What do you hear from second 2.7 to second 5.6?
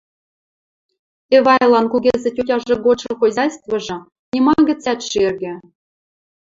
годшы хозяйствыжы нима гӹцӓт шергӹ.